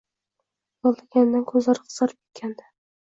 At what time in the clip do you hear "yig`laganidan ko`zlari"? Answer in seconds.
0.87-1.83